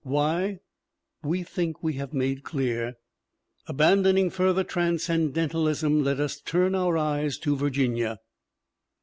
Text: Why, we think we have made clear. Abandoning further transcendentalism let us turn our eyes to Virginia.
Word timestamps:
Why, 0.03 0.61
we 1.23 1.43
think 1.43 1.83
we 1.83 1.93
have 1.93 2.11
made 2.11 2.41
clear. 2.41 2.95
Abandoning 3.67 4.31
further 4.31 4.63
transcendentalism 4.63 6.03
let 6.03 6.19
us 6.19 6.41
turn 6.41 6.73
our 6.73 6.97
eyes 6.97 7.37
to 7.37 7.55
Virginia. 7.55 8.17